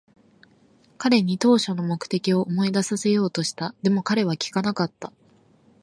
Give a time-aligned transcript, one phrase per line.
[0.97, 3.75] 彼に当初の目的を思い出させようとした。
[3.83, 5.13] でも、彼は聞かなかった。